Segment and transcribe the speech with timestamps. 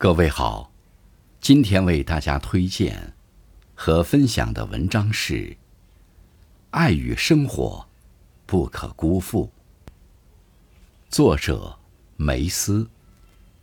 [0.00, 0.70] 各位好，
[1.40, 3.14] 今天为大家推荐
[3.74, 5.34] 和分享的文章是
[6.70, 7.84] 《爱与生活
[8.46, 9.50] 不可辜负》，
[11.10, 11.76] 作者
[12.16, 12.88] 梅斯，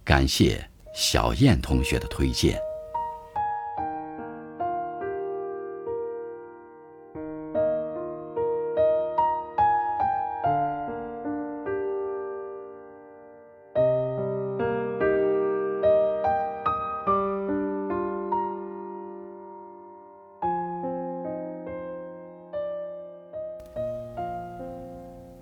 [0.03, 2.59] 感谢小燕同学的推荐。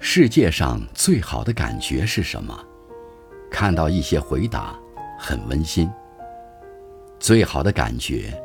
[0.06, 2.54] 世界上最好的感觉是什么？
[3.50, 4.78] 看到一些回答，
[5.18, 5.90] 很温馨。
[7.22, 8.38] 最好的感觉，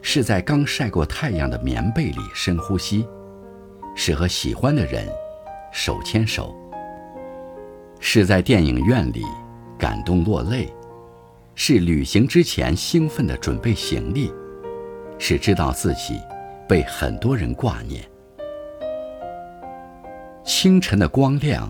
[0.00, 3.06] 是在刚晒过太阳的棉被里深呼吸，
[3.94, 5.06] 是和喜欢的人
[5.70, 6.56] 手牵手，
[8.00, 9.22] 是在电影院里
[9.78, 10.72] 感动落泪，
[11.54, 14.32] 是旅行之前兴奋地准备行李，
[15.18, 16.18] 是知道自己
[16.66, 18.02] 被很多人挂念。
[20.46, 21.68] 清晨的光亮，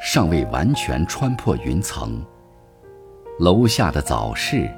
[0.00, 2.24] 尚未完全穿破云层。
[3.40, 4.70] 楼下的早市，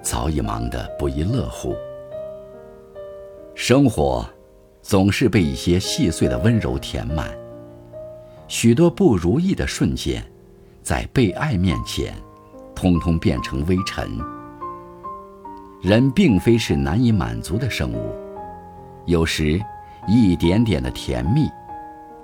[0.00, 1.76] 早已忙得不亦乐乎。
[3.54, 4.26] 生活，
[4.80, 7.28] 总是被一些细碎的温柔填满。
[8.48, 10.24] 许多不如意的瞬间，
[10.82, 12.14] 在被爱面前，
[12.74, 14.08] 通通变成微尘。
[15.82, 18.10] 人并非是难以满足的生物，
[19.04, 19.60] 有时，
[20.08, 21.46] 一点点的甜蜜。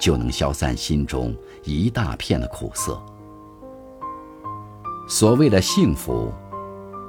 [0.03, 3.01] 就能消散心中一大片的苦涩。
[5.09, 6.33] 所谓的幸福，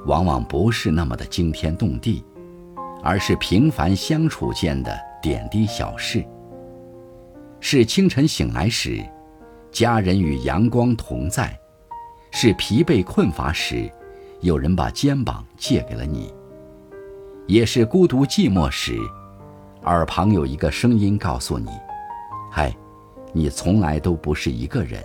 [0.06, 2.24] 往往不是那么的惊天动地，
[3.02, 6.24] 而是平凡相处间的点滴小事。
[7.58, 9.04] 是清晨醒来时，
[9.72, 11.48] 家人与阳光同在；
[12.30, 13.90] 是疲惫困乏时，
[14.40, 16.32] 有人把肩膀借给了你；
[17.48, 18.96] 也是孤独寂寞时，
[19.82, 21.70] 耳旁有一个声音告诉你
[22.52, 22.72] ：“嗨。”
[23.36, 25.02] 你从来都不是一个人。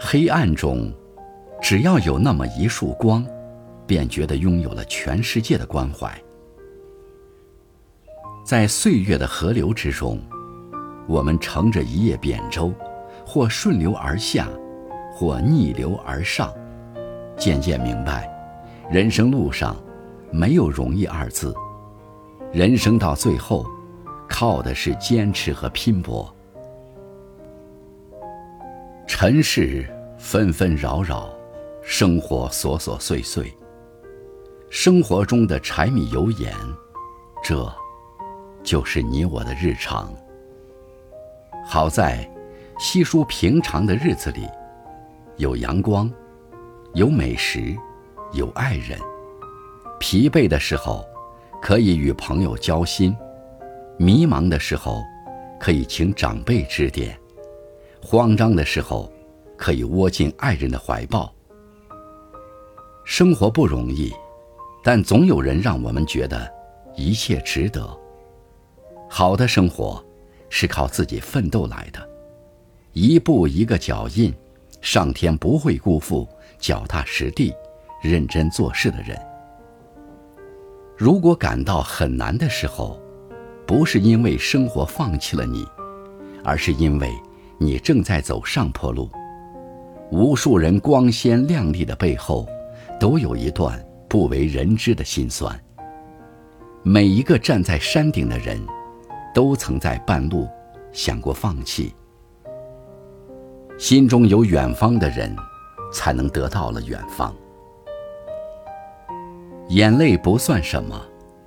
[0.00, 0.92] 黑暗中，
[1.62, 3.24] 只要有那么一束光，
[3.86, 6.12] 便觉得拥有了全世界的关怀。
[8.44, 10.20] 在岁月的河流之中，
[11.06, 12.72] 我们乘着一叶扁舟，
[13.24, 14.48] 或顺流而下，
[15.14, 16.52] 或逆流而上，
[17.36, 18.28] 渐渐明白，
[18.90, 19.76] 人生路上
[20.32, 21.54] 没有容易二字，
[22.52, 23.64] 人生到最后。
[24.36, 26.34] 靠的是坚持和拼搏。
[29.06, 31.30] 尘世纷纷扰扰，
[31.84, 33.56] 生活琐琐碎碎。
[34.68, 36.52] 生活中的柴米油盐，
[37.44, 37.72] 这，
[38.64, 40.12] 就是你我的日常。
[41.64, 42.28] 好在，
[42.76, 44.48] 稀疏平常的日子里，
[45.36, 46.10] 有阳光，
[46.94, 47.72] 有美食，
[48.32, 48.98] 有爱人。
[50.00, 51.06] 疲惫的时候，
[51.62, 53.16] 可以与朋友交心。
[53.96, 55.02] 迷茫的时候，
[55.60, 57.10] 可以请长辈指点；
[58.02, 59.12] 慌张的时候，
[59.56, 61.32] 可以窝进爱人的怀抱。
[63.04, 64.12] 生活不容易，
[64.82, 66.50] 但总有人让我们觉得
[66.96, 67.88] 一切值得。
[69.08, 70.04] 好的生活，
[70.48, 72.08] 是靠自己奋斗来的，
[72.92, 74.34] 一步一个脚印，
[74.80, 76.28] 上天不会辜负
[76.58, 77.54] 脚踏实地、
[78.02, 79.16] 认真做事的人。
[80.96, 83.00] 如果感到很难的时候，
[83.66, 85.66] 不是因为生活放弃了你，
[86.44, 87.10] 而是因为
[87.58, 89.10] 你正在走上坡路。
[90.10, 92.46] 无数人光鲜亮丽的背后，
[93.00, 95.58] 都有一段不为人知的辛酸。
[96.82, 98.60] 每一个站在山顶的人，
[99.34, 100.46] 都曾在半路
[100.92, 101.94] 想过放弃。
[103.78, 105.34] 心中有远方的人，
[105.92, 107.34] 才能得到了远方。
[109.68, 111.00] 眼泪不算什么，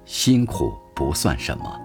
[0.03, 1.79] 辛苦不算什么。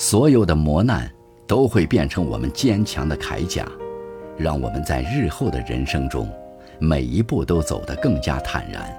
[0.00, 1.06] 所有的磨难
[1.46, 3.70] 都会变成我们坚强的铠甲，
[4.38, 6.26] 让我们在日后的人生中，
[6.78, 8.90] 每一步都走得更加坦然。